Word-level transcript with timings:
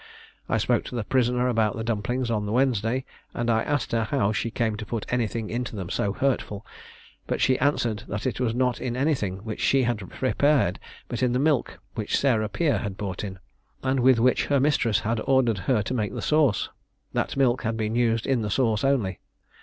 I 0.49 0.57
spoke 0.57 0.83
to 0.85 0.95
the 0.95 1.03
prisoner 1.03 1.47
about 1.47 1.77
the 1.77 1.83
dumplings 1.83 2.31
on 2.31 2.47
the 2.47 2.51
Wednesday, 2.51 3.05
and 3.35 3.51
I 3.51 3.61
asked 3.61 3.91
her 3.91 4.05
how 4.05 4.31
she 4.31 4.49
came 4.49 4.75
to 4.77 4.83
put 4.87 5.05
anything 5.13 5.51
into 5.51 5.75
them 5.75 5.91
so 5.91 6.11
hurtful, 6.11 6.65
but 7.27 7.39
she 7.39 7.59
answered 7.59 8.05
that 8.07 8.25
it 8.25 8.39
was 8.39 8.55
not 8.55 8.81
in 8.81 8.97
anything 8.97 9.43
which 9.43 9.59
she 9.59 9.83
had 9.83 9.99
prepared, 10.09 10.79
but 11.07 11.21
in 11.21 11.33
the 11.33 11.37
milk 11.37 11.77
which 11.93 12.17
Sarah 12.17 12.49
Peer 12.49 12.79
had 12.79 12.97
brought 12.97 13.23
in, 13.23 13.37
and 13.83 13.99
with 13.99 14.19
which 14.19 14.45
her 14.47 14.59
mistress 14.59 15.01
had 15.01 15.21
ordered 15.27 15.59
her 15.69 15.83
to 15.83 15.93
make 15.93 16.15
the 16.15 16.21
sauce. 16.23 16.69
That 17.13 17.37
milk 17.37 17.61
had 17.61 17.77
been 17.77 17.93
used 17.93 18.25
in 18.25 18.41
the 18.41 18.49
sauce 18.49 18.83
only. 18.83 19.19